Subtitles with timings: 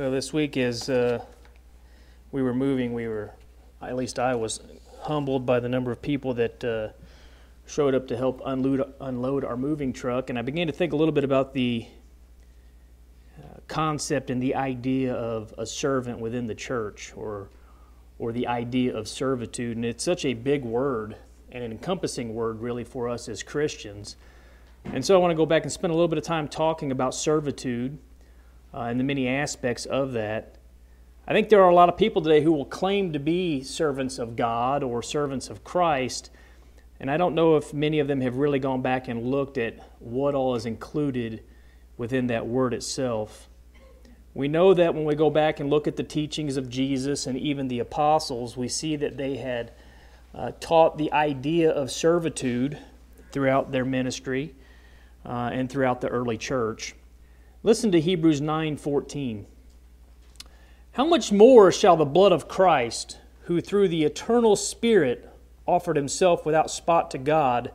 [0.00, 1.22] Well, this week as uh,
[2.32, 3.32] we were moving, we were,
[3.82, 4.58] at least I was,
[5.02, 6.88] humbled by the number of people that uh,
[7.66, 10.30] showed up to help unload, unload our moving truck.
[10.30, 11.86] And I began to think a little bit about the
[13.38, 17.50] uh, concept and the idea of a servant within the church or,
[18.18, 19.76] or the idea of servitude.
[19.76, 21.14] And it's such a big word
[21.52, 24.16] and an encompassing word, really, for us as Christians.
[24.82, 26.90] And so I want to go back and spend a little bit of time talking
[26.90, 27.98] about servitude
[28.72, 30.56] uh, and the many aspects of that.
[31.26, 34.18] I think there are a lot of people today who will claim to be servants
[34.18, 36.30] of God or servants of Christ,
[36.98, 39.78] and I don't know if many of them have really gone back and looked at
[40.00, 41.42] what all is included
[41.96, 43.48] within that word itself.
[44.34, 47.36] We know that when we go back and look at the teachings of Jesus and
[47.36, 49.72] even the apostles, we see that they had
[50.34, 52.78] uh, taught the idea of servitude
[53.32, 54.54] throughout their ministry
[55.24, 56.94] uh, and throughout the early church.
[57.62, 59.44] Listen to Hebrews 9:14.
[60.92, 65.28] How much more shall the blood of Christ, who through the eternal Spirit
[65.66, 67.72] offered himself without spot to God,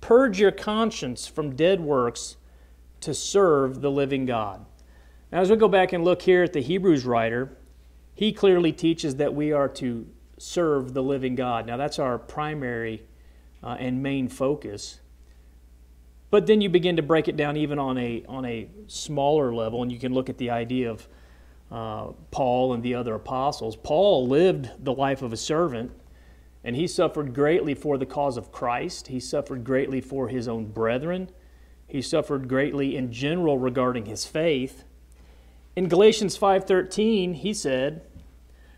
[0.00, 2.36] purge your conscience from dead works
[3.00, 4.66] to serve the living God?
[5.30, 7.56] Now, as we go back and look here at the Hebrews writer,
[8.14, 11.64] he clearly teaches that we are to serve the living God.
[11.64, 13.04] Now, that's our primary
[13.62, 14.98] uh, and main focus.
[16.30, 19.82] But then you begin to break it down even on a, on a smaller level,
[19.82, 21.08] and you can look at the idea of
[21.70, 23.76] uh, Paul and the other apostles.
[23.76, 25.90] Paul lived the life of a servant,
[26.64, 29.08] and he suffered greatly for the cause of Christ.
[29.08, 31.30] He suffered greatly for his own brethren.
[31.86, 34.84] He suffered greatly in general regarding his faith.
[35.76, 38.02] In Galatians 5:13, he said,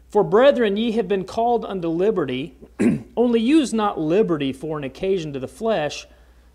[0.08, 2.56] "For brethren, ye have been called unto liberty,
[3.16, 6.06] only use not liberty for an occasion to the flesh,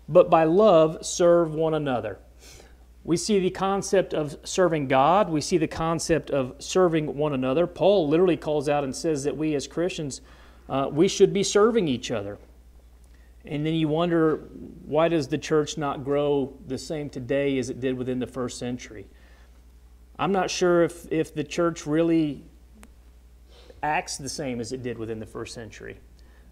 [0.08, 2.18] but by love serve one another.
[3.04, 5.30] We see the concept of serving God.
[5.30, 7.66] We see the concept of serving one another.
[7.66, 10.20] Paul literally calls out and says that we as Christians,
[10.68, 12.38] uh, we should be serving each other.
[13.44, 14.48] And then you wonder,
[14.84, 18.58] why does the church not grow the same today as it did within the first
[18.58, 19.06] century?
[20.18, 22.42] I'm not sure if, if the church really
[23.84, 25.98] acts the same as it did within the first century.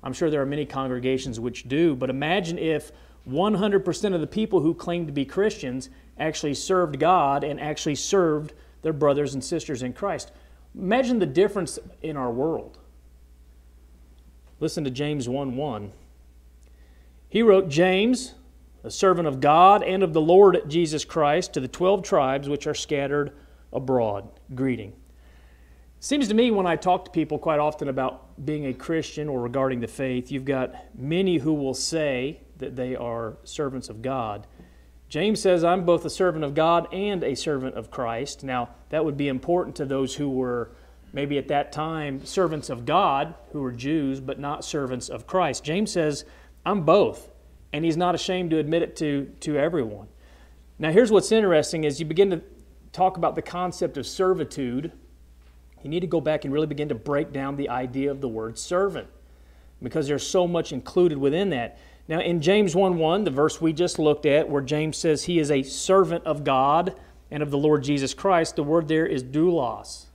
[0.04, 2.92] I'm sure there are many congregations which do, but imagine if
[3.28, 8.52] 100% of the people who claimed to be Christians actually served God and actually served
[8.82, 10.30] their brothers and sisters in Christ.
[10.74, 12.78] Imagine the difference in our world.
[14.60, 15.92] Listen to James 1 1.
[17.28, 18.34] He wrote, James,
[18.84, 22.66] a servant of God and of the Lord Jesus Christ, to the 12 tribes which
[22.66, 23.32] are scattered
[23.72, 24.28] abroad.
[24.54, 24.92] Greeting.
[25.98, 29.40] Seems to me when I talk to people quite often about being a Christian or
[29.40, 34.46] regarding the faith, you've got many who will say that they are servants of God.
[35.08, 38.42] James says, I'm both a servant of God and a servant of Christ.
[38.42, 40.72] Now, that would be important to those who were
[41.12, 45.62] maybe at that time servants of God, who were Jews, but not servants of Christ.
[45.62, 46.24] James says,
[46.66, 47.30] I'm both.
[47.72, 50.08] And he's not ashamed to admit it to, to everyone.
[50.78, 52.42] Now, here's what's interesting as you begin to
[52.92, 54.92] talk about the concept of servitude,
[55.82, 58.28] you need to go back and really begin to break down the idea of the
[58.28, 59.08] word servant
[59.82, 61.78] because there's so much included within that.
[62.06, 65.38] Now, in James 1 1, the verse we just looked at, where James says he
[65.38, 66.94] is a servant of God
[67.30, 70.06] and of the Lord Jesus Christ, the word there is doulos.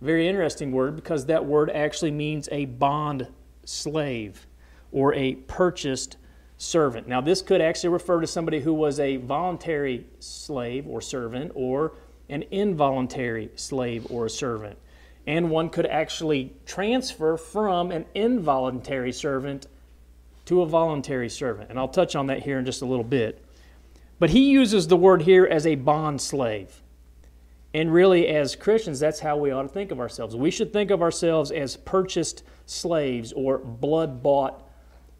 [0.00, 3.26] Very interesting word because that word actually means a bond
[3.64, 4.46] slave
[4.92, 6.16] or a purchased
[6.56, 7.08] servant.
[7.08, 11.92] Now, this could actually refer to somebody who was a voluntary slave or servant or
[12.28, 14.78] an involuntary slave or a servant.
[15.26, 19.66] And one could actually transfer from an involuntary servant
[20.50, 21.70] to a voluntary servant.
[21.70, 23.44] And I'll touch on that here in just a little bit.
[24.18, 26.82] But he uses the word here as a bond slave.
[27.72, 30.34] And really, as Christians, that's how we ought to think of ourselves.
[30.34, 34.68] We should think of ourselves as purchased slaves or blood bought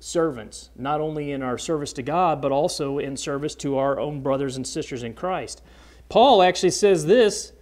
[0.00, 4.22] servants, not only in our service to God, but also in service to our own
[4.22, 5.62] brothers and sisters in Christ.
[6.08, 7.52] Paul actually says this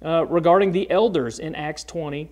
[0.00, 2.30] uh, regarding the elders in Acts 20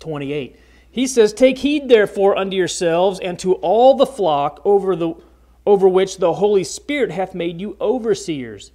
[0.00, 0.56] 28.
[0.92, 5.14] He says, Take heed therefore unto yourselves and to all the flock over, the,
[5.66, 8.72] over which the Holy Spirit hath made you overseers,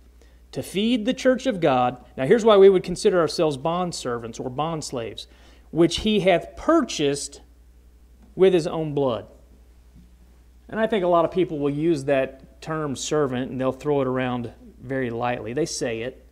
[0.51, 2.03] to feed the church of God.
[2.17, 5.27] Now, here's why we would consider ourselves bond servants or bond slaves,
[5.69, 7.41] which he hath purchased
[8.35, 9.27] with his own blood.
[10.69, 14.01] And I think a lot of people will use that term servant and they'll throw
[14.01, 15.53] it around very lightly.
[15.53, 16.26] They say it,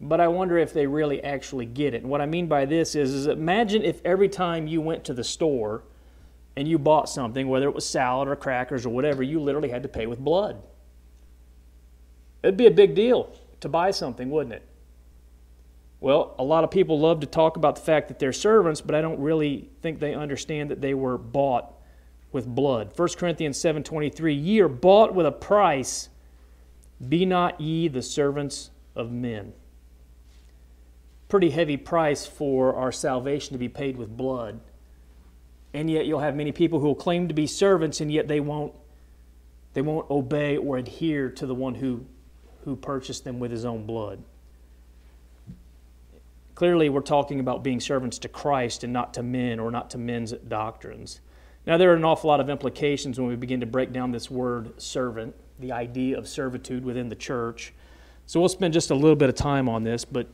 [0.00, 2.02] but I wonder if they really actually get it.
[2.02, 5.14] And what I mean by this is, is imagine if every time you went to
[5.14, 5.84] the store
[6.56, 9.82] and you bought something, whether it was salad or crackers or whatever, you literally had
[9.82, 10.62] to pay with blood.
[12.42, 14.66] It'd be a big deal to buy something, wouldn't it?
[16.00, 18.94] Well, a lot of people love to talk about the fact that they're servants, but
[18.94, 21.74] I don't really think they understand that they were bought
[22.32, 22.92] with blood.
[22.96, 26.08] 1 Corinthians 7:23 Ye are bought with a price.
[27.06, 29.52] Be not ye the servants of men.
[31.30, 34.60] Pretty heavy price for our salvation to be paid with blood.
[35.72, 38.40] And yet you'll have many people who will claim to be servants and yet they
[38.40, 38.74] won't
[39.72, 42.04] they won't obey or adhere to the one who
[42.64, 44.22] who purchased them with his own blood.
[46.54, 49.98] Clearly, we're talking about being servants to Christ and not to men or not to
[49.98, 51.20] men's doctrines.
[51.66, 54.30] Now, there are an awful lot of implications when we begin to break down this
[54.30, 57.72] word servant, the idea of servitude within the church.
[58.26, 60.26] So, we'll spend just a little bit of time on this, but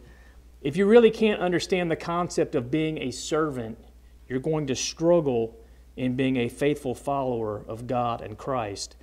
[0.67, 3.79] if you really can't understand the concept of being a servant,
[4.27, 5.57] you're going to struggle
[5.97, 8.97] in being a faithful follower of God and Christ.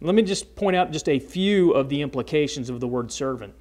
[0.00, 3.54] Let me just point out just a few of the implications of the word servant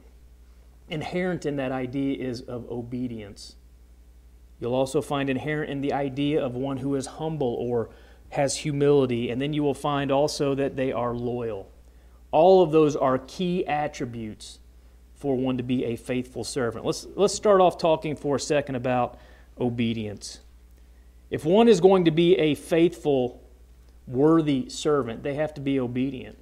[0.87, 3.55] inherent in that idea is of obedience.
[4.59, 7.89] You'll also find inherent in the idea of one who is humble or
[8.29, 11.71] has humility, and then you will find also that they are loyal.
[12.29, 14.59] All of those are key attributes
[15.17, 16.85] for one to be a faithful servant.
[16.85, 19.17] Let's, let's start off talking for a second about
[19.59, 20.39] obedience.
[21.29, 23.41] If one is going to be a faithful,
[24.07, 26.37] worthy servant, they have to be obedient.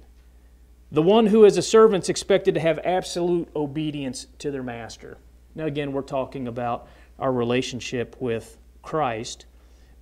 [0.92, 5.18] The one who is a servant is expected to have absolute obedience to their master.
[5.54, 6.86] Now, again, we're talking about
[7.18, 9.46] our relationship with Christ.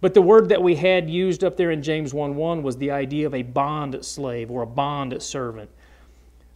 [0.00, 2.90] But the word that we had used up there in James 1 1 was the
[2.90, 5.70] idea of a bond slave or a bond servant.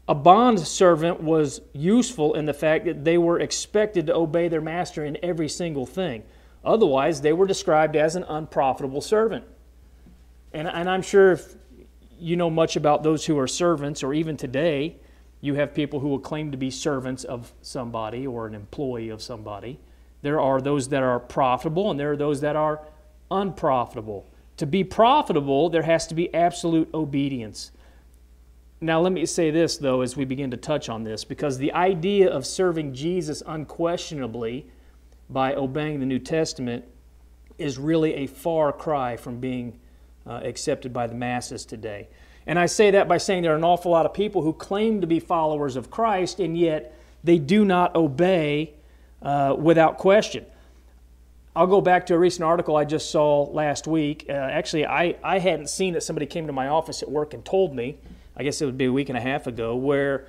[0.08, 4.62] A bond servant was useful in the fact that they were expected to obey their
[4.62, 6.22] master in every single thing.
[6.64, 9.44] Otherwise, they were described as an unprofitable servant.
[10.54, 11.54] And, and I'm sure if
[12.18, 14.96] you know much about those who are servants, or even today,
[15.42, 19.20] you have people who will claim to be servants of somebody or an employee of
[19.20, 19.78] somebody.
[20.22, 22.80] There are those that are profitable, and there are those that are
[23.30, 24.26] unprofitable.
[24.56, 27.70] To be profitable, there has to be absolute obedience.
[28.80, 31.72] Now, let me say this, though, as we begin to touch on this, because the
[31.72, 34.66] idea of serving Jesus unquestionably
[35.28, 36.84] by obeying the New Testament
[37.58, 39.80] is really a far cry from being
[40.26, 42.06] uh, accepted by the masses today.
[42.46, 45.00] And I say that by saying there are an awful lot of people who claim
[45.00, 46.94] to be followers of Christ, and yet
[47.24, 48.74] they do not obey
[49.22, 50.46] uh, without question.
[51.56, 54.26] I'll go back to a recent article I just saw last week.
[54.28, 56.04] Uh, actually, I, I hadn't seen it.
[56.04, 57.98] Somebody came to my office at work and told me,
[58.38, 60.26] I guess it would be a week and a half ago, where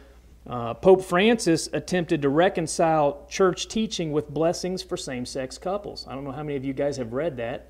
[0.48, 6.06] uh, Pope Francis attempted to reconcile church teaching with blessings for same sex couples.
[6.08, 7.70] I don't know how many of you guys have read that.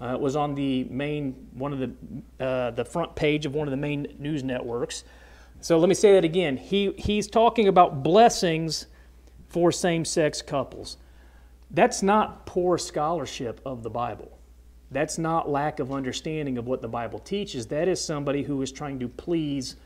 [0.00, 3.66] Uh, it was on the main one of the uh, the front page of one
[3.66, 5.04] of the main news networks.
[5.60, 6.56] So let me say that again.
[6.56, 8.86] He he's talking about blessings
[9.48, 10.98] for same-sex couples.
[11.70, 14.35] That's not poor scholarship of the Bible.
[14.90, 17.66] That's not lack of understanding of what the Bible teaches.
[17.66, 19.76] That is somebody who is trying to please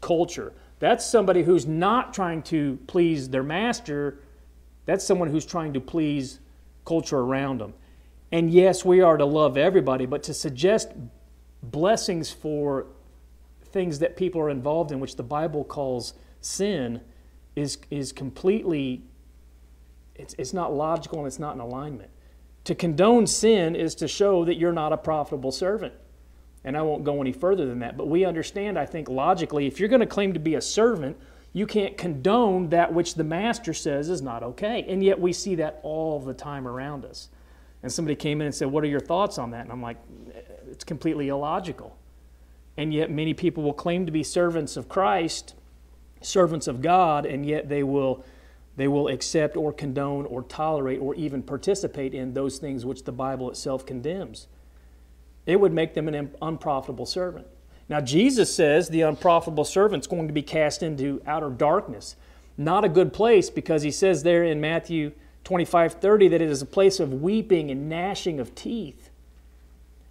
[0.00, 0.52] culture.
[0.78, 4.18] That's somebody who's not trying to please their master.
[4.84, 6.40] That's someone who's trying to please
[6.84, 7.72] culture around them.
[8.30, 10.90] And yes, we are to love everybody, but to suggest
[11.62, 12.86] blessings for
[13.66, 17.00] things that people are involved in, which the Bible calls sin,
[17.54, 19.02] is, is completely,
[20.14, 22.10] it's, it's not logical and it's not in alignment.
[22.64, 25.94] To condone sin is to show that you're not a profitable servant.
[26.64, 27.96] And I won't go any further than that.
[27.96, 31.16] But we understand, I think, logically, if you're going to claim to be a servant,
[31.52, 34.84] you can't condone that which the master says is not okay.
[34.88, 37.28] And yet we see that all the time around us.
[37.82, 39.62] And somebody came in and said, What are your thoughts on that?
[39.62, 39.98] And I'm like,
[40.34, 40.40] eh,
[40.70, 41.98] It's completely illogical.
[42.76, 45.54] And yet, many people will claim to be servants of Christ,
[46.22, 48.24] servants of God, and yet they will,
[48.76, 53.12] they will accept or condone or tolerate or even participate in those things which the
[53.12, 54.46] Bible itself condemns.
[55.44, 57.46] It would make them an unprofitable servant.
[57.88, 62.16] Now, Jesus says the unprofitable servant is going to be cast into outer darkness.
[62.56, 65.12] Not a good place because he says there in Matthew
[65.44, 69.10] 25 30 that it is a place of weeping and gnashing of teeth.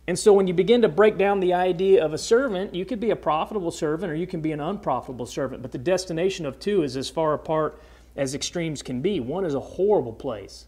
[0.07, 2.99] And so when you begin to break down the idea of a servant, you could
[2.99, 5.61] be a profitable servant or you can be an unprofitable servant.
[5.61, 7.79] But the destination of two is as far apart
[8.15, 9.19] as extremes can be.
[9.19, 10.67] One is a horrible place,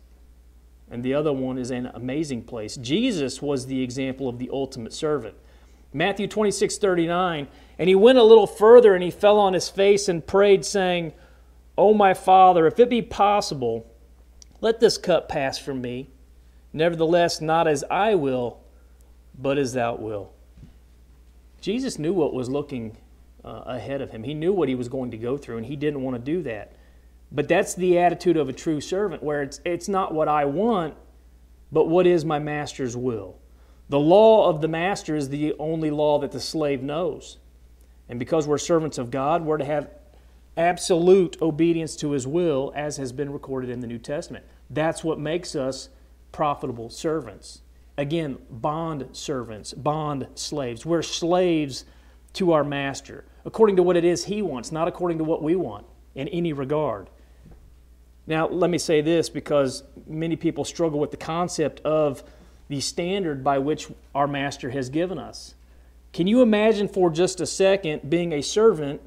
[0.90, 2.76] and the other one is an amazing place.
[2.78, 5.36] Jesus was the example of the ultimate servant.
[5.94, 7.48] Matthew 26 39,
[7.78, 11.14] and he went a little further and he fell on his face and prayed, saying,
[11.78, 13.86] O my Father, if it be possible,
[14.62, 16.10] let this cup pass from me.
[16.72, 18.62] Nevertheless, not as I will,
[19.38, 20.34] but as thou wilt.
[21.62, 22.98] Jesus knew what was looking
[23.44, 24.24] uh, ahead of him.
[24.24, 26.42] He knew what he was going to go through, and he didn't want to do
[26.44, 26.74] that.
[27.34, 30.96] But that's the attitude of a true servant, where it's, it's not what I want,
[31.72, 33.40] but what is my master's will.
[33.90, 37.38] The law of the master is the only law that the slave knows.
[38.08, 39.90] And because we're servants of God, we're to have
[40.56, 44.46] absolute obedience to his will, as has been recorded in the New Testament.
[44.70, 45.90] That's what makes us
[46.32, 47.62] profitable servants.
[47.98, 50.86] Again, bond servants, bond slaves.
[50.86, 51.86] We're slaves
[52.34, 55.56] to our master, according to what it is he wants, not according to what we
[55.56, 55.86] want
[56.16, 57.10] in any regard.
[58.26, 62.24] Now, let me say this because many people struggle with the concept of
[62.70, 65.56] the standard by which our master has given us.
[66.14, 69.02] Can you imagine for just a second being a servant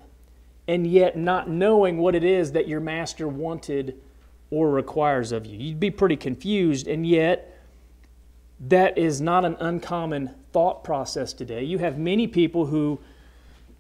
[0.69, 4.01] and yet not knowing what it is that your master wanted
[4.51, 5.59] or requires of you?
[5.59, 7.59] You'd be pretty confused, and yet
[8.69, 11.63] that is not an uncommon thought process today.
[11.63, 12.99] You have many people who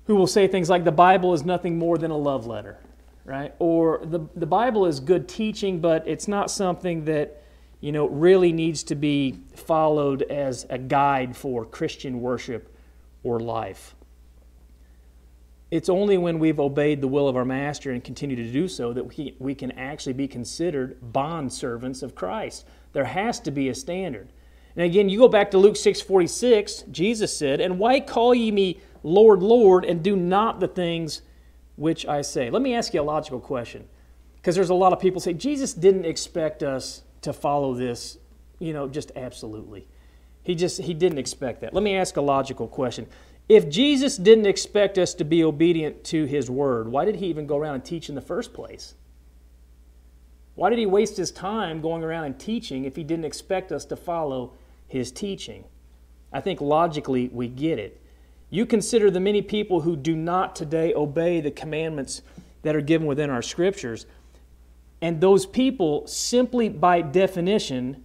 [0.06, 2.78] who will say things like the Bible is nothing more than a love letter,
[3.26, 3.52] right?
[3.58, 7.42] Or the, the Bible is good teaching, but it's not something that,
[7.80, 12.74] you know, really needs to be followed as a guide for Christian worship
[13.24, 13.94] or life.
[15.72, 18.92] It's only when we've obeyed the will of our master and continue to do so
[18.92, 22.64] that we, we can actually be considered bond servants of Christ.
[22.92, 24.28] There has to be a standard.
[24.76, 28.78] And again, you go back to Luke 6:46, Jesus said, "And why call ye me
[29.02, 31.22] Lord, Lord, and do not the things
[31.76, 33.86] which I say?" Let me ask you a logical question.
[34.36, 38.18] Because there's a lot of people say Jesus didn't expect us to follow this,
[38.58, 39.88] you know, just absolutely.
[40.42, 41.74] He just he didn't expect that.
[41.74, 43.06] Let me ask a logical question.
[43.48, 47.46] If Jesus didn't expect us to be obedient to his word, why did he even
[47.46, 48.94] go around and teach in the first place?
[50.54, 53.84] Why did he waste his time going around and teaching if he didn't expect us
[53.86, 54.54] to follow
[54.88, 55.64] his teaching.
[56.32, 58.00] I think logically we get it.
[58.50, 62.22] You consider the many people who do not today obey the commandments
[62.62, 64.06] that are given within our scriptures,
[65.02, 68.04] and those people, simply by definition,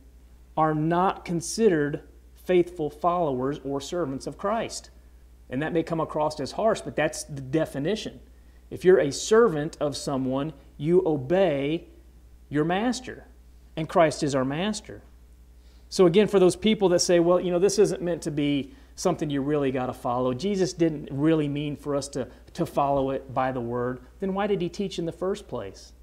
[0.58, 2.02] are not considered
[2.44, 4.90] faithful followers or servants of Christ.
[5.50, 8.20] And that may come across as harsh, but that's the definition.
[8.70, 11.88] If you're a servant of someone, you obey
[12.50, 13.26] your master,
[13.76, 15.02] and Christ is our master.
[15.90, 18.74] So, again, for those people that say, well, you know, this isn't meant to be
[18.96, 23.12] something you really got to follow, Jesus didn't really mean for us to, to follow
[23.12, 25.94] it by the word, then why did he teach in the first place?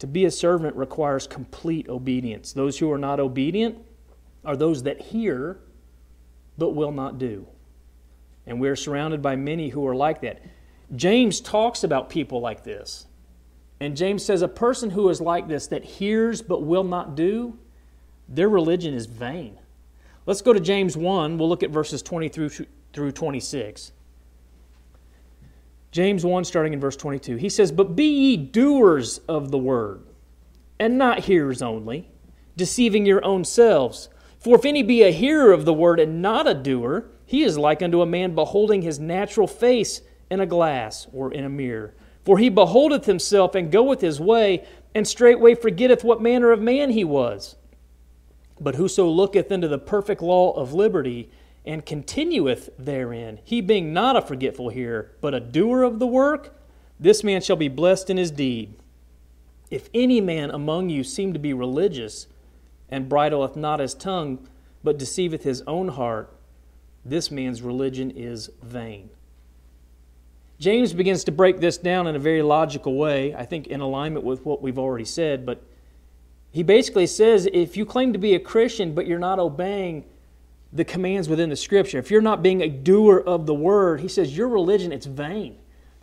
[0.00, 2.52] To be a servant requires complete obedience.
[2.52, 3.78] Those who are not obedient
[4.44, 5.58] are those that hear
[6.58, 7.46] but will not do.
[8.46, 10.42] And we're surrounded by many who are like that.
[10.94, 13.06] James talks about people like this.
[13.80, 17.58] And James says, A person who is like this, that hears but will not do,
[18.28, 19.58] their religion is vain.
[20.26, 21.38] Let's go to James 1.
[21.38, 22.50] We'll look at verses 20 through,
[22.92, 23.92] through 26.
[25.92, 27.36] James 1, starting in verse 22.
[27.36, 30.02] He says, But be ye doers of the word,
[30.80, 32.10] and not hearers only,
[32.56, 34.08] deceiving your own selves.
[34.40, 37.56] For if any be a hearer of the word and not a doer, he is
[37.56, 41.94] like unto a man beholding his natural face in a glass or in a mirror.
[42.24, 46.90] For he beholdeth himself and goeth his way, and straightway forgetteth what manner of man
[46.90, 47.54] he was.
[48.60, 51.30] But whoso looketh into the perfect law of liberty
[51.64, 56.56] and continueth therein, he being not a forgetful hearer, but a doer of the work,
[56.98, 58.74] this man shall be blessed in his deed.
[59.70, 62.28] If any man among you seem to be religious,
[62.88, 64.48] and bridleth not his tongue,
[64.84, 66.32] but deceiveth his own heart,
[67.04, 69.10] this man's religion is vain.
[70.58, 74.24] James begins to break this down in a very logical way, I think in alignment
[74.24, 75.62] with what we've already said, but
[76.50, 80.04] he basically says if you claim to be a Christian but you're not obeying
[80.72, 84.08] the commands within the scripture, if you're not being a doer of the word, he
[84.08, 85.58] says your religion it's vain.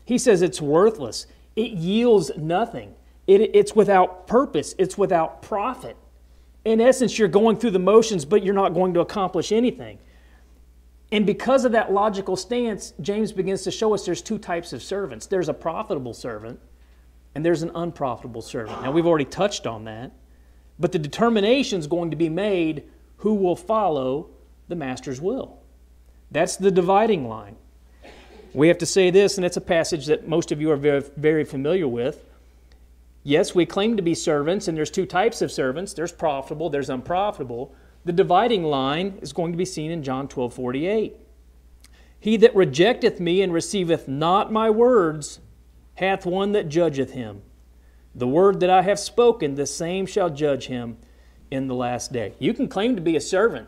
[0.05, 1.27] He says it's worthless.
[1.55, 2.93] It yields nothing.
[3.27, 4.75] It, it's without purpose.
[4.77, 5.95] It's without profit.
[6.65, 9.99] In essence, you're going through the motions, but you're not going to accomplish anything.
[11.11, 14.81] And because of that logical stance, James begins to show us there's two types of
[14.81, 15.27] servants.
[15.27, 16.59] There's a profitable servant,
[17.35, 18.81] and there's an unprofitable servant.
[18.81, 20.11] Now, we've already touched on that.
[20.79, 22.83] But the determination is going to be made
[23.17, 24.29] who will follow
[24.67, 25.59] the master's will.
[26.31, 27.55] That's the dividing line.
[28.53, 31.03] We have to say this, and it's a passage that most of you are very,
[31.17, 32.23] very familiar with.
[33.23, 36.89] Yes, we claim to be servants, and there's two types of servants there's profitable, there's
[36.89, 37.73] unprofitable.
[38.05, 41.15] The dividing line is going to be seen in John 12 48.
[42.19, 45.39] He that rejecteth me and receiveth not my words
[45.95, 47.41] hath one that judgeth him.
[48.15, 50.97] The word that I have spoken, the same shall judge him
[51.49, 52.33] in the last day.
[52.39, 53.67] You can claim to be a servant,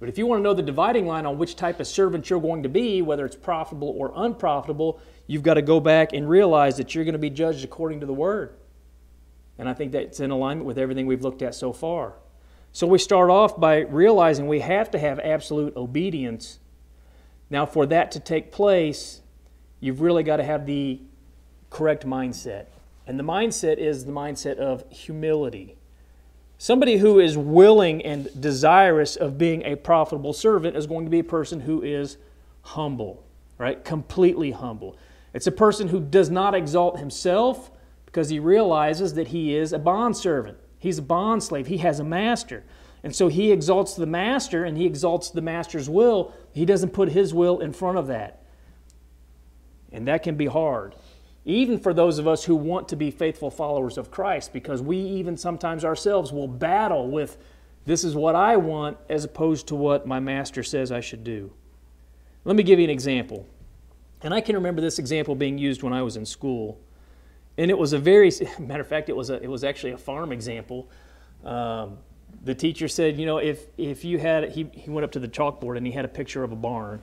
[0.00, 2.40] But if you want to know the dividing line on which type of servant you're
[2.40, 6.78] going to be, whether it's profitable or unprofitable, you've got to go back and realize
[6.78, 8.54] that you're going to be judged according to the Word.
[9.58, 12.14] And I think that's in alignment with everything we've looked at so far.
[12.72, 16.60] So we start off by realizing we have to have absolute obedience.
[17.50, 19.20] Now, for that to take place,
[19.80, 21.00] you've really got to have the
[21.68, 22.66] correct mindset.
[23.10, 25.74] And the mindset is the mindset of humility.
[26.58, 31.18] Somebody who is willing and desirous of being a profitable servant is going to be
[31.18, 32.18] a person who is
[32.62, 33.24] humble,
[33.58, 33.84] right?
[33.84, 34.96] Completely humble.
[35.34, 37.72] It's a person who does not exalt himself
[38.06, 40.58] because he realizes that he is a bondservant.
[40.78, 41.66] He's a bond slave.
[41.66, 42.62] He has a master.
[43.02, 46.32] And so he exalts the master and he exalts the master's will.
[46.52, 48.44] He doesn't put his will in front of that.
[49.90, 50.94] And that can be hard
[51.44, 54.98] even for those of us who want to be faithful followers of Christ, because we
[54.98, 57.38] even sometimes ourselves will battle with
[57.86, 61.50] this is what I want as opposed to what my master says I should do.
[62.44, 63.46] Let me give you an example.
[64.22, 66.78] And I can remember this example being used when I was in school.
[67.56, 69.98] And it was a very, matter of fact, it was, a, it was actually a
[69.98, 70.90] farm example.
[71.44, 71.98] Um,
[72.44, 75.28] the teacher said, you know, if, if you had, he, he went up to the
[75.28, 77.02] chalkboard and he had a picture of a barn.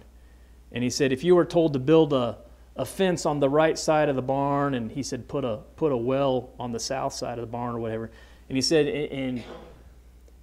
[0.72, 2.38] And he said, if you were told to build a,
[2.78, 5.92] a fence on the right side of the barn, and he said put a put
[5.92, 8.12] a well on the south side of the barn or whatever.
[8.50, 9.44] And he said, and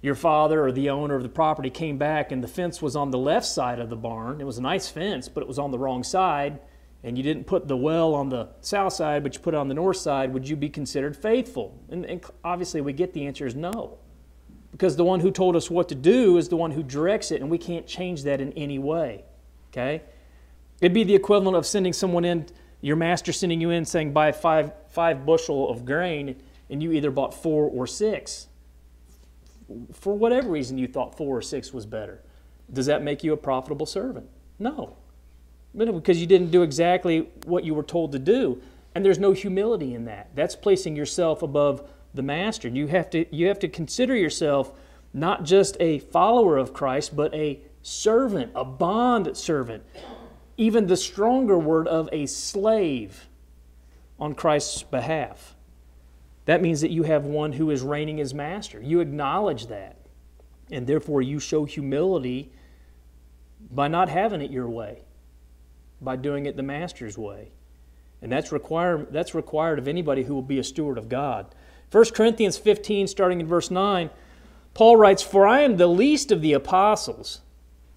[0.01, 3.09] your father or the owner of the property came back, and the fence was on
[3.09, 4.39] the left side of the barn.
[4.39, 6.59] It was a nice fence, but it was on the wrong side.
[7.03, 9.67] And you didn't put the well on the south side, but you put it on
[9.67, 10.33] the north side.
[10.33, 11.79] Would you be considered faithful?
[11.89, 13.97] And, and obviously, we get the answer is no,
[14.71, 17.41] because the one who told us what to do is the one who directs it,
[17.41, 19.23] and we can't change that in any way.
[19.71, 20.01] Okay.
[20.81, 22.47] It'd be the equivalent of sending someone in,
[22.81, 26.35] your master sending you in saying, buy five, five bushel of grain,
[26.69, 28.47] and you either bought four or six.
[29.93, 32.21] For whatever reason, you thought four or six was better.
[32.71, 34.27] Does that make you a profitable servant?
[34.59, 34.97] No.
[35.75, 38.61] Because you didn't do exactly what you were told to do.
[38.93, 40.29] And there's no humility in that.
[40.35, 42.67] That's placing yourself above the master.
[42.69, 44.71] You have to, you have to consider yourself
[45.13, 49.83] not just a follower of Christ, but a servant, a bond servant
[50.57, 53.27] even the stronger word of a slave
[54.19, 55.55] on Christ's behalf.
[56.45, 58.81] That means that you have one who is reigning as master.
[58.81, 59.97] You acknowledge that.
[60.71, 62.51] And therefore, you show humility
[63.71, 65.03] by not having it your way,
[66.01, 67.51] by doing it the master's way.
[68.21, 71.53] And that's, require, that's required of anybody who will be a steward of God.
[71.91, 74.09] 1 Corinthians 15, starting in verse 9,
[74.73, 77.41] Paul writes, For I am the least of the apostles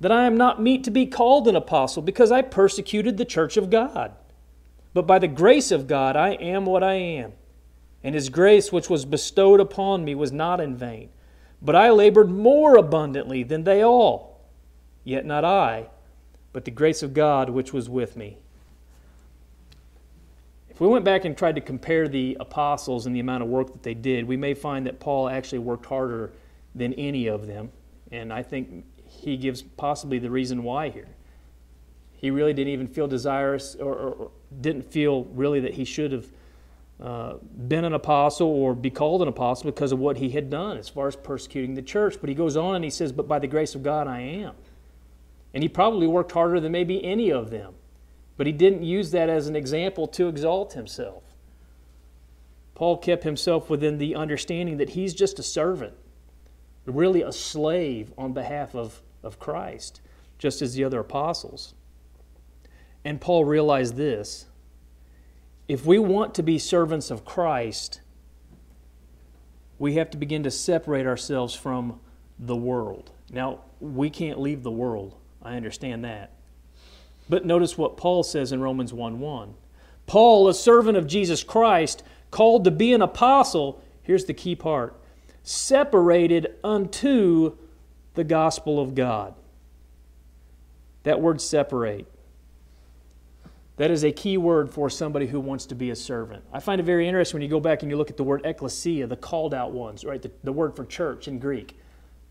[0.01, 3.57] that I am not meet to be called an apostle because I persecuted the church
[3.57, 4.13] of God.
[4.95, 7.33] But by the grace of God I am what I am.
[8.03, 11.11] And his grace which was bestowed upon me was not in vain.
[11.61, 14.41] But I labored more abundantly than they all.
[15.03, 15.89] Yet not I,
[16.53, 18.37] but the grace of God which was with me.
[20.71, 23.73] If we went back and tried to compare the apostles and the amount of work
[23.73, 26.31] that they did, we may find that Paul actually worked harder
[26.75, 27.73] than any of them.
[28.13, 28.85] And I think
[29.19, 31.09] he gives possibly the reason why here.
[32.13, 36.13] He really didn't even feel desirous or, or, or didn't feel really that he should
[36.13, 36.27] have
[37.01, 37.35] uh,
[37.69, 40.89] been an apostle or be called an apostle because of what he had done as
[40.89, 42.17] far as persecuting the church.
[42.21, 44.55] But he goes on and he says, But by the grace of God I am.
[45.55, 47.75] And he probably worked harder than maybe any of them.
[48.37, 51.23] But he didn't use that as an example to exalt himself.
[52.75, 55.95] Paul kept himself within the understanding that he's just a servant,
[56.87, 60.01] really a slave on behalf of of Christ,
[60.39, 61.75] just as the other apostles.
[63.05, 64.47] And Paul realized this
[65.69, 68.01] if we want to be servants of Christ,
[69.79, 72.01] we have to begin to separate ourselves from
[72.39, 73.11] the world.
[73.31, 75.15] Now, we can't leave the world.
[75.43, 76.33] I understand that.
[77.29, 79.55] But notice what Paul says in Romans 1 1.
[80.07, 84.95] Paul, a servant of Jesus Christ, called to be an apostle, here's the key part
[85.43, 87.57] separated unto
[88.19, 89.33] the gospel of God.
[91.05, 92.09] That word separate.
[93.77, 96.43] That is a key word for somebody who wants to be a servant.
[96.53, 98.45] I find it very interesting when you go back and you look at the word
[98.45, 100.21] ecclesia, the called out ones, right?
[100.21, 101.79] The, the word for church in Greek.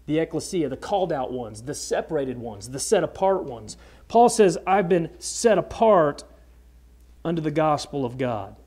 [0.08, 3.78] The ecclesia, the called out ones, the separated ones, the set apart ones.
[4.10, 6.26] Paul says, I've been set apart
[7.24, 8.58] under the gospel of God.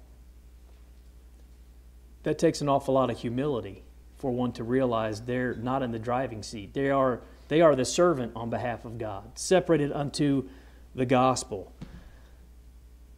[2.22, 3.84] That takes an awful lot of humility
[4.20, 6.74] for one to realize they're not in the driving seat.
[6.74, 10.48] They are, they are the servant on behalf of God, separated unto
[10.94, 11.72] the gospel.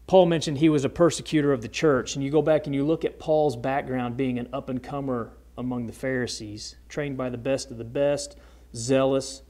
[0.06, 2.84] Paul mentioned he was a persecutor of the church, and you go back and you
[2.84, 7.38] look at Paul's background being an up and comer among the Pharisees, trained by the
[7.38, 8.36] best of the best,
[8.74, 9.42] zealous,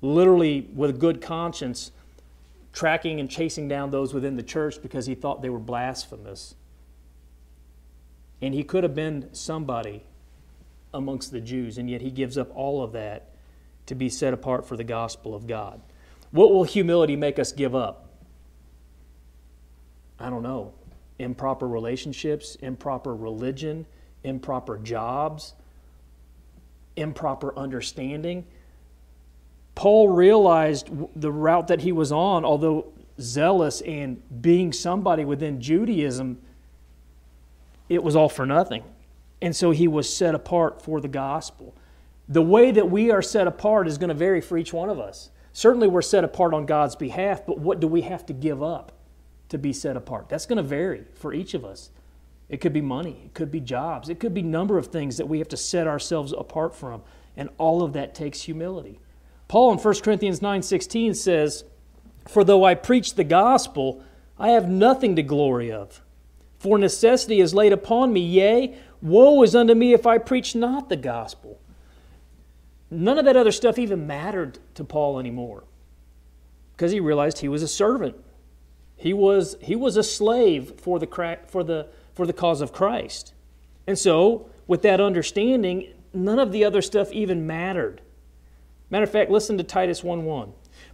[0.00, 1.90] literally with a good conscience,
[2.72, 6.54] tracking and chasing down those within the church because he thought they were blasphemous.
[8.40, 10.04] And he could have been somebody
[10.94, 13.30] amongst the Jews, and yet he gives up all of that
[13.86, 15.80] to be set apart for the gospel of God.
[16.30, 18.08] What will humility make us give up?
[20.18, 20.72] I don't know.
[21.18, 23.86] Improper relationships, improper religion,
[24.22, 25.54] improper jobs,
[26.96, 28.46] improper understanding.
[29.74, 32.86] Paul realized the route that he was on, although
[33.20, 36.40] zealous and being somebody within Judaism,
[37.88, 38.82] it was all for nothing.
[39.44, 41.76] And so he was set apart for the gospel.
[42.26, 44.98] The way that we are set apart is going to vary for each one of
[44.98, 45.28] us.
[45.52, 48.92] Certainly, we're set apart on God's behalf, but what do we have to give up
[49.50, 50.30] to be set apart?
[50.30, 51.90] That's going to vary for each of us.
[52.48, 55.28] It could be money, it could be jobs, it could be number of things that
[55.28, 57.02] we have to set ourselves apart from,
[57.36, 58.98] and all of that takes humility.
[59.48, 61.64] Paul in 1 Corinthians 9:16 says,
[62.26, 64.00] "For though I preach the gospel,
[64.38, 66.00] I have nothing to glory of.
[66.64, 70.88] For necessity is laid upon me, yea, woe is unto me if I preach not
[70.88, 71.58] the gospel."
[72.90, 75.64] None of that other stuff even mattered to Paul anymore
[76.72, 78.16] because he realized he was a servant.
[78.96, 83.34] He was, he was a slave for the, for, the, for the cause of Christ.
[83.86, 88.00] And so, with that understanding, none of the other stuff even mattered.
[88.88, 90.52] Matter of fact, listen to Titus 1 1.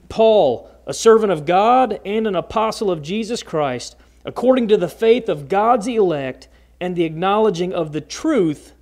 [0.09, 5.29] Paul, a servant of God and an apostle of Jesus Christ, according to the faith
[5.29, 6.49] of God's elect
[6.81, 8.73] and the acknowledging of the truth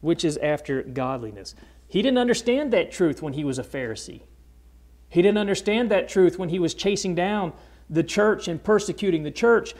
[0.00, 1.54] which is after godliness.
[1.88, 4.22] He didn't understand that truth when he was a Pharisee.
[5.08, 7.52] He didn't understand that truth when he was chasing down
[7.88, 9.74] the church and persecuting the church.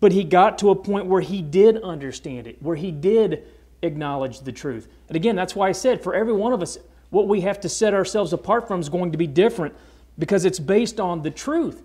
[0.00, 3.44] But he got to a point where he did understand it, where he did
[3.82, 4.88] acknowledge the truth.
[5.08, 6.78] And again, that's why I said for every one of us,
[7.10, 9.74] what we have to set ourselves apart from is going to be different
[10.18, 11.82] because it's based on the truth.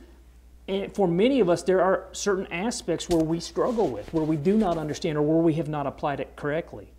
[0.72, 4.38] And for many of us, there are certain aspects where we struggle with, where we
[4.38, 6.94] do not understand, or where we have not applied it correctly.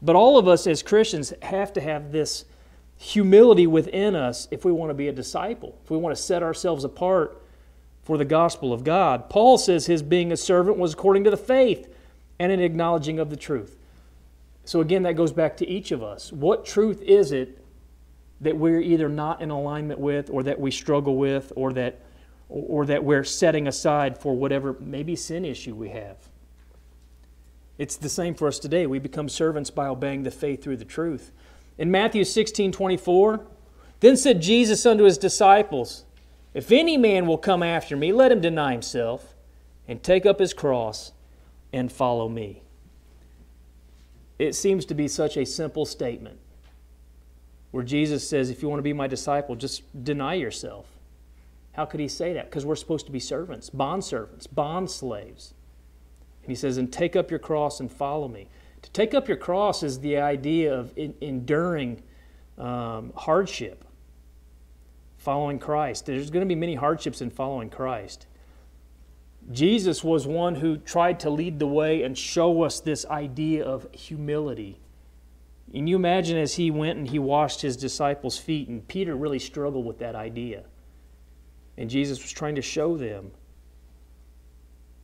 [0.00, 2.46] But all of us as Christians have to have this
[2.96, 6.42] humility within us if we want to be a disciple, if we want to set
[6.42, 7.42] ourselves apart
[8.02, 9.28] for the gospel of God.
[9.28, 11.94] Paul says his being a servant was according to the faith
[12.38, 13.76] and an acknowledging of the truth.
[14.64, 16.32] So again, that goes back to each of us.
[16.32, 17.62] What truth is it
[18.40, 22.00] that we're either not in alignment with, or that we struggle with, or that,
[22.48, 26.16] or that we're setting aside for whatever maybe sin issue we have?
[27.78, 28.86] It's the same for us today.
[28.86, 31.32] We become servants by obeying the faith through the truth.
[31.78, 33.46] In Matthew 16 24,
[34.00, 36.04] then said Jesus unto his disciples,
[36.54, 39.34] If any man will come after me, let him deny himself
[39.86, 41.12] and take up his cross
[41.72, 42.62] and follow me.
[44.38, 46.38] It seems to be such a simple statement
[47.70, 50.95] where Jesus says, If you want to be my disciple, just deny yourself.
[51.76, 52.46] How could he say that?
[52.46, 55.52] Because we're supposed to be servants, bond servants, bond slaves.
[56.42, 58.48] And he says, And take up your cross and follow me.
[58.80, 62.02] To take up your cross is the idea of in, enduring
[62.56, 63.84] um, hardship,
[65.18, 66.06] following Christ.
[66.06, 68.26] There's going to be many hardships in following Christ.
[69.52, 73.86] Jesus was one who tried to lead the way and show us this idea of
[73.92, 74.80] humility.
[75.74, 79.38] And you imagine as he went and he washed his disciples' feet, and Peter really
[79.38, 80.64] struggled with that idea.
[81.78, 83.30] And Jesus was trying to show them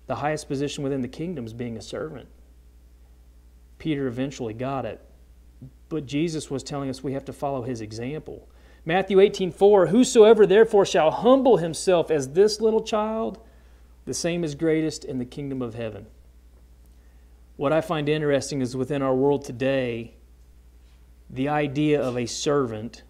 [0.07, 2.29] the highest position within the kingdom is being a servant.
[3.79, 5.01] Peter eventually got it.
[5.89, 8.49] But Jesus was telling us we have to follow his example.
[8.85, 13.39] Matthew 18 4 Whosoever therefore shall humble himself as this little child,
[14.05, 16.07] the same is greatest in the kingdom of heaven.
[17.57, 20.15] What I find interesting is within our world today,
[21.31, 23.03] the idea of a servant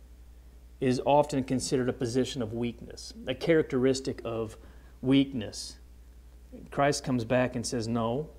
[0.83, 4.57] is often considered a position of weakness, a characteristic of
[5.01, 5.77] weakness.
[6.73, 8.31] Christ comes back and says, No.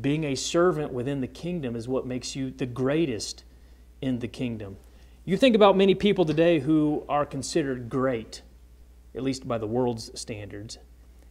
[0.00, 3.42] Being a servant within the kingdom is what makes you the greatest
[4.00, 4.76] in the kingdom.
[5.24, 8.42] You think about many people today who are considered great,
[9.12, 10.78] at least by the world's standards,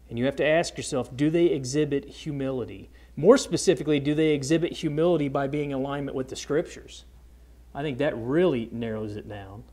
[0.10, 2.90] and you have to ask yourself do they exhibit humility?
[3.16, 7.06] More specifically, do they exhibit humility by being in alignment with the scriptures?
[7.74, 9.64] I think that really narrows it down.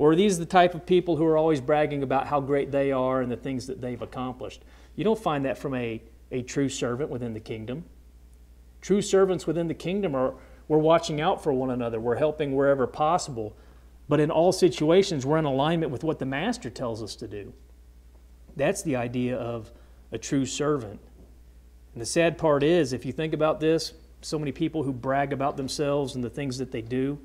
[0.00, 2.90] Or are these the type of people who are always bragging about how great they
[2.90, 4.62] are and the things that they've accomplished?
[4.96, 6.00] You don't find that from a,
[6.32, 7.84] a true servant within the kingdom.
[8.80, 10.32] True servants within the kingdom are
[10.68, 13.54] we're watching out for one another, we're helping wherever possible,
[14.08, 17.52] but in all situations, we're in alignment with what the master tells us to do.
[18.56, 19.70] That's the idea of
[20.12, 20.98] a true servant.
[21.92, 25.34] And the sad part is, if you think about this, so many people who brag
[25.34, 27.18] about themselves and the things that they do,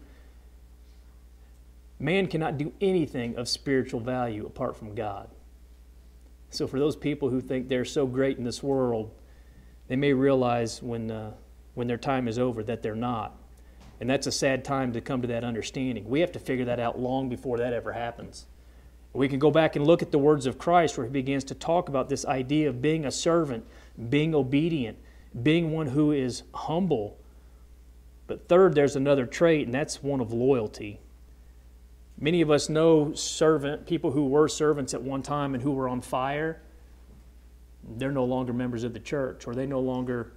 [2.00, 5.30] Man cannot do anything of spiritual value apart from God.
[6.50, 9.12] So, for those people who think they're so great in this world,
[9.88, 11.32] they may realize when, uh,
[11.74, 13.38] when their time is over that they're not.
[14.00, 16.10] And that's a sad time to come to that understanding.
[16.10, 18.46] We have to figure that out long before that ever happens.
[19.14, 21.56] We can go back and look at the words of Christ where he begins to
[21.56, 23.66] talk about this idea of being a servant,
[24.10, 24.98] being obedient,
[25.42, 27.18] being one who is humble.
[28.28, 31.00] But third, there's another trait, and that's one of loyalty.
[32.18, 35.90] Many of us know servant people who were servants at one time and who were
[35.90, 36.62] on fire.
[37.98, 40.32] They're no longer members of the church, or they no longer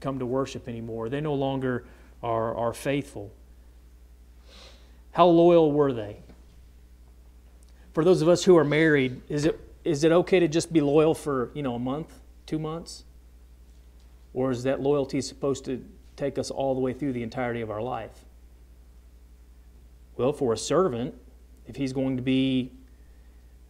[0.00, 1.08] come to worship anymore.
[1.08, 1.84] They no longer
[2.22, 3.32] are, are faithful.
[5.12, 6.18] How loyal were they?
[7.92, 10.80] For those of us who are married, is it is it okay to just be
[10.80, 12.12] loyal for you know a month,
[12.46, 13.04] two months,
[14.34, 17.70] or is that loyalty supposed to take us all the way through the entirety of
[17.70, 18.24] our life?
[20.18, 21.14] Well, for a servant,
[21.66, 22.72] if he's going to be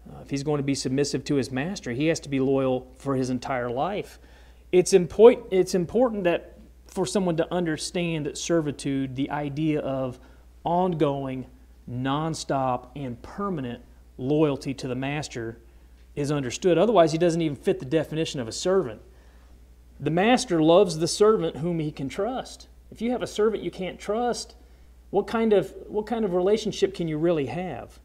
[0.08, 2.90] uh, if he's going to be submissive to his master, he has to be loyal
[2.96, 4.18] for his entire life.
[4.72, 10.18] It's important, it's important that for someone to understand that servitude, the idea of
[10.64, 11.46] ongoing,
[11.90, 13.82] nonstop, and permanent
[14.16, 15.58] loyalty to the master
[16.16, 16.78] is understood.
[16.78, 19.02] Otherwise, he doesn't even fit the definition of a servant.
[20.00, 22.68] The master loves the servant whom he can trust.
[22.90, 24.54] If you have a servant you can't trust,
[25.10, 27.98] what kind of, what kind of relationship can you really have?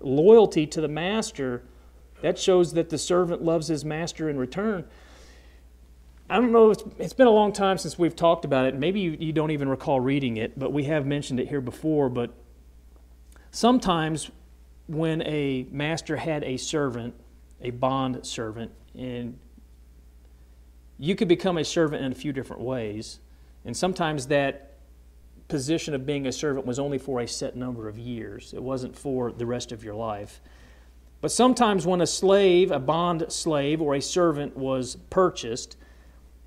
[0.00, 1.62] Loyalty to the master,
[2.22, 4.84] that shows that the servant loves his master in return.
[6.28, 8.74] I don't know, it's, it's been a long time since we've talked about it.
[8.76, 12.08] Maybe you, you don't even recall reading it, but we have mentioned it here before.
[12.08, 12.32] But
[13.50, 14.30] sometimes
[14.86, 17.14] when a master had a servant,
[17.60, 19.38] a bond servant, and
[20.98, 23.18] you could become a servant in a few different ways.
[23.64, 24.69] And sometimes that
[25.50, 28.96] position of being a servant was only for a set number of years, it wasn't
[28.96, 30.40] for the rest of your life.
[31.20, 35.76] But sometimes when a slave, a bond slave, or a servant was purchased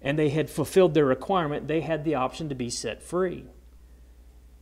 [0.01, 3.45] and they had fulfilled their requirement, they had the option to be set free.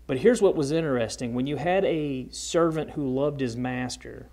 [0.05, 4.27] But here's what was interesting when you had a servant who loved his master,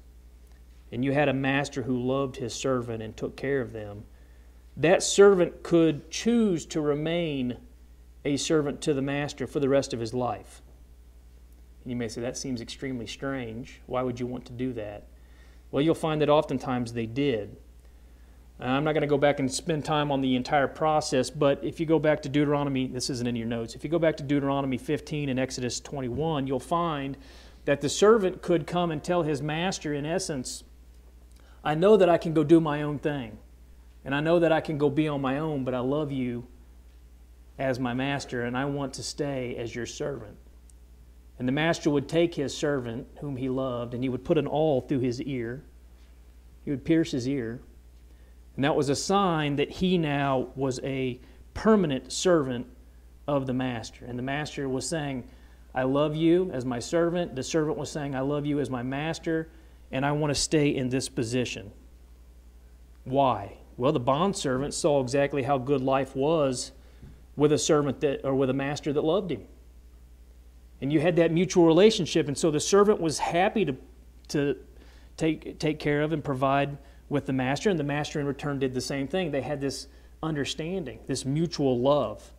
[0.90, 4.05] and you had a master who loved his servant and took care of them,
[4.77, 7.59] that servant could choose to remain
[8.25, 10.63] a servant to the master for the rest of his life.
[11.83, 13.81] And you may say, that seems extremely strange.
[13.87, 15.07] Why would you want to do that?
[15.71, 17.57] Well, you'll find that oftentimes they did.
[18.61, 21.79] I'm not going to go back and spend time on the entire process, but if
[21.79, 24.25] you go back to Deuteronomy, this isn't in your notes, if you go back to
[24.25, 27.17] Deuteronomy 15 and Exodus 21, you'll find
[27.67, 30.65] that the servant could come and tell his master, in essence,
[31.63, 33.39] I know that I can go do my own thing,
[34.05, 36.49] and I know that I can go be on my own, but I love you
[37.59, 40.37] as my master, and I want to stay as your servant.
[41.38, 44.47] And the master would take his servant, whom he loved, and he would put an
[44.47, 45.62] awl through his ear.
[46.64, 47.61] He would pierce his ear.
[48.57, 51.21] And that was a sign that he now was a
[51.55, 52.66] permanent servant
[53.27, 54.05] of the master.
[54.05, 55.29] And the master was saying,
[55.75, 57.37] I love you as my servant.
[57.37, 59.49] The servant was saying, I love you as my master,
[59.92, 61.71] and I want to stay in this position.
[63.05, 63.59] Why?
[63.77, 66.73] Well, the bondservant saw exactly how good life was
[67.38, 69.46] with a servant that or with a master that loved him.
[70.81, 72.27] And you had that mutual relationship.
[72.27, 73.77] And so the servant was happy to,
[74.29, 74.57] to
[75.16, 76.77] take, take care of and provide
[77.09, 79.31] with the master, and the master in return did the same thing.
[79.31, 79.87] They had this
[80.22, 82.33] understanding, this mutual love.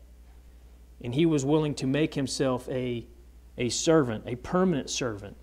[1.02, 3.08] And he was willing to make himself a,
[3.58, 5.38] a servant, a permanent servant.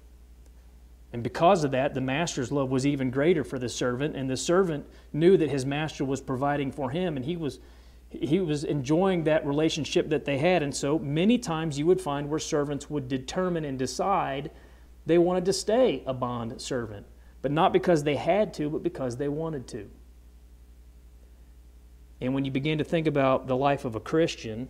[1.13, 4.37] And because of that, the master's love was even greater for the servant, and the
[4.37, 7.59] servant knew that his master was providing for him, and he was
[8.23, 10.63] he was enjoying that relationship that they had.
[10.63, 14.51] And so many times you would find where servants would determine and decide
[15.07, 17.07] they wanted to stay a bond servant,
[17.43, 19.89] but not because they had to, but because they wanted to.
[22.21, 24.69] And when you begin to think about the life of a Christian,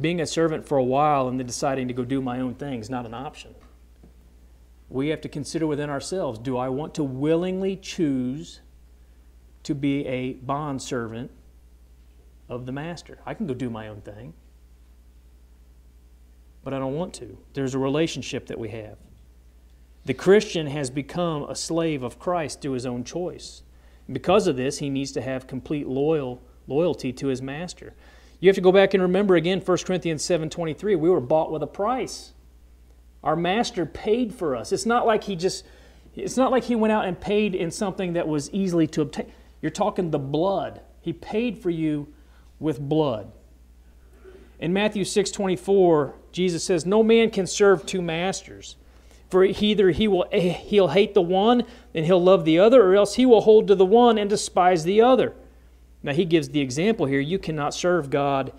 [0.00, 2.80] being a servant for a while and then deciding to go do my own thing
[2.80, 3.54] is not an option.
[4.88, 8.60] We have to consider within ourselves do I want to willingly choose
[9.64, 11.30] to be a bond servant
[12.48, 13.18] of the master.
[13.24, 14.34] I can go do my own thing,
[16.64, 17.38] but I don't want to.
[17.54, 18.98] There's a relationship that we have.
[20.04, 23.62] The Christian has become a slave of Christ through his own choice.
[24.12, 27.94] Because of this, he needs to have complete loyal loyalty to his master.
[28.40, 31.62] You have to go back and remember again 1 Corinthians 7:23, we were bought with
[31.62, 32.32] a price.
[33.22, 34.72] Our master paid for us.
[34.72, 35.64] It's not like he just
[36.14, 39.32] it's not like he went out and paid in something that was easily to obtain.
[39.62, 40.82] You're talking the blood.
[41.00, 42.08] He paid for you
[42.60, 43.32] with blood.
[44.58, 48.76] In Matthew 6:24, Jesus says, "No man can serve two masters,
[49.30, 53.14] for either he will he'll hate the one and he'll love the other, or else
[53.14, 55.34] he will hold to the one and despise the other."
[56.02, 58.52] Now he gives the example here, you cannot serve God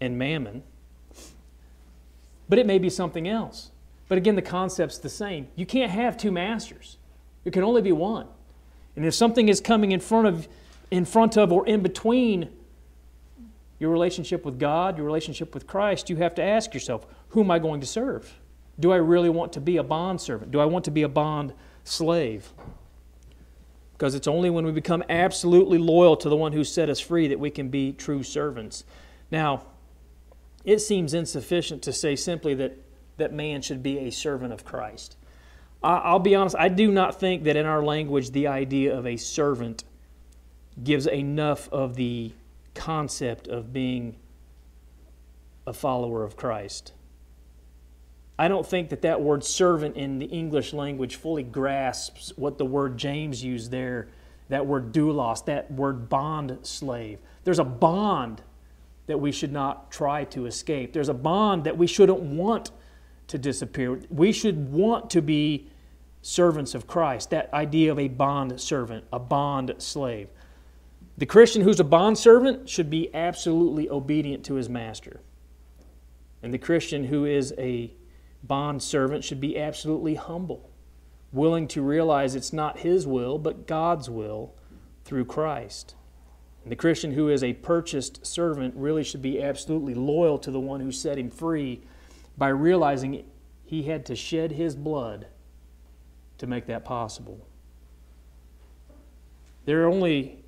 [0.00, 0.62] and mammon.
[2.48, 3.70] But it may be something else.
[4.08, 5.48] But again, the concept's the same.
[5.54, 6.98] You can't have two masters.
[7.44, 8.26] There can only be one.
[9.00, 10.46] And if something is coming in front of
[10.90, 12.50] in front of or in between
[13.78, 17.50] your relationship with God, your relationship with Christ, you have to ask yourself, who am
[17.50, 18.38] I going to serve?
[18.78, 20.50] Do I really want to be a bond servant?
[20.50, 22.52] Do I want to be a bond slave?
[23.94, 27.26] Because it's only when we become absolutely loyal to the one who set us free
[27.28, 28.84] that we can be true servants.
[29.30, 29.62] Now,
[30.62, 32.76] it seems insufficient to say simply that,
[33.16, 35.16] that man should be a servant of Christ.
[35.82, 39.16] I'll be honest, I do not think that in our language the idea of a
[39.16, 39.84] servant
[40.82, 42.32] gives enough of the
[42.74, 44.16] concept of being
[45.66, 46.92] a follower of Christ.
[48.38, 52.64] I don't think that that word servant in the English language fully grasps what the
[52.64, 54.08] word James used there,
[54.48, 57.18] that word doulos, that word bond slave.
[57.44, 58.42] There's a bond
[59.06, 60.92] that we should not try to escape.
[60.92, 62.70] There's a bond that we shouldn't want
[63.30, 64.00] to disappear.
[64.10, 65.68] We should want to be
[66.22, 67.30] servants of Christ.
[67.30, 70.28] That idea of a bond servant, a bond slave.
[71.16, 75.20] The Christian who's a bond servant should be absolutely obedient to his master.
[76.42, 77.92] And the Christian who is a
[78.42, 80.70] bond servant should be absolutely humble,
[81.32, 84.54] willing to realize it's not his will, but God's will
[85.04, 85.94] through Christ.
[86.62, 90.60] And the Christian who is a purchased servant really should be absolutely loyal to the
[90.60, 91.82] one who set him free
[92.40, 93.22] by realizing
[93.66, 95.26] he had to shed his blood
[96.38, 97.46] to make that possible.
[99.66, 100.42] There are only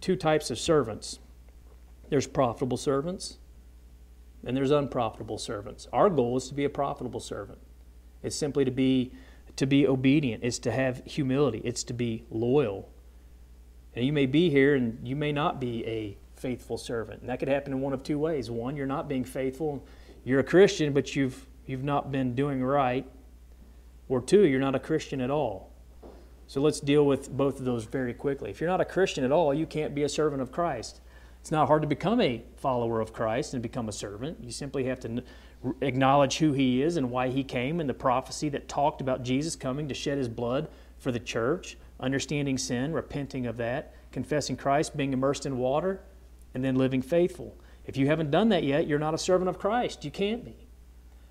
[0.00, 1.20] two types of servants
[2.08, 3.38] there's profitable servants
[4.44, 5.86] and there's unprofitable servants.
[5.92, 7.58] Our goal is to be a profitable servant.
[8.24, 9.12] It's simply to be
[9.54, 12.90] to be obedient, it's to have humility, it's to be loyal.
[13.94, 17.20] And you may be here and you may not be a faithful servant.
[17.20, 18.50] And that could happen in one of two ways.
[18.50, 19.84] One, you're not being faithful.
[20.24, 23.06] You're a Christian, but you've you've not been doing right.
[24.08, 25.70] Or two, you're not a Christian at all.
[26.48, 28.50] So let's deal with both of those very quickly.
[28.50, 31.00] If you're not a Christian at all, you can't be a servant of Christ.
[31.40, 34.38] It's not hard to become a follower of Christ and become a servant.
[34.42, 35.22] You simply have to
[35.80, 39.54] acknowledge who he is and why he came and the prophecy that talked about Jesus
[39.54, 44.96] coming to shed his blood for the church, understanding sin, repenting of that, confessing Christ,
[44.96, 46.00] being immersed in water,
[46.52, 47.56] and then living faithful.
[47.90, 50.04] If you haven't done that yet, you're not a servant of Christ.
[50.04, 50.54] You can't be.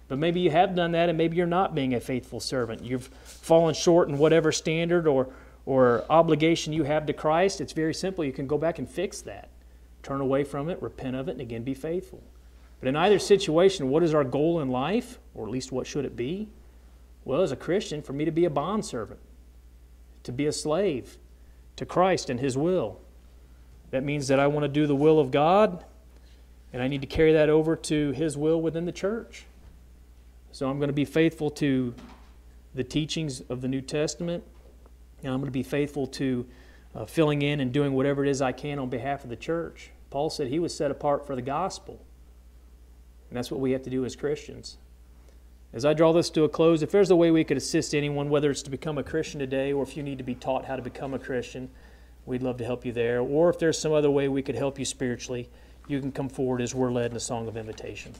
[0.10, 2.84] But maybe you have done that and maybe you're not being a faithful servant.
[2.84, 5.30] You've fallen short in whatever standard or,
[5.66, 7.62] or obligation you have to Christ.
[7.62, 8.26] It's very simple.
[8.26, 9.48] You can go back and fix that.
[10.04, 12.22] Turn away from it, repent of it, and again be faithful.
[12.82, 16.04] But in either situation, what is our goal in life, or at least what should
[16.04, 16.50] it be?
[17.24, 19.22] Well, as a Christian, for me to be a bondservant,
[20.24, 21.20] to be a slave
[21.78, 23.00] to Christ and His will.
[23.92, 25.86] That means that I want to do the will of God,
[26.74, 29.46] and I need to carry that over to His will within the church.
[30.52, 31.94] So I'm going to be faithful to
[32.74, 34.44] the teachings of the New Testament,
[35.24, 36.46] and I'm going to be faithful to
[36.96, 39.92] uh, filling in and doing whatever it is I can on behalf of the church.
[40.10, 42.00] Paul said he was set apart for the gospel.
[43.30, 44.78] And that's what we have to do as Christians.
[45.72, 48.30] As I draw this to a close, if there's a way we could assist anyone,
[48.30, 50.76] whether it's to become a Christian today or if you need to be taught how
[50.76, 51.70] to become a Christian,
[52.26, 53.22] we'd love to help you there.
[53.22, 55.48] Or if there's some other way we could help you spiritually,
[55.90, 58.14] you can come forward as we're led in a song of invitation.